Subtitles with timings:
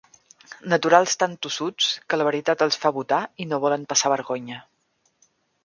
[0.71, 4.61] Naturals tan tossuts que la veritat els fa botar i no volen passar vergonya.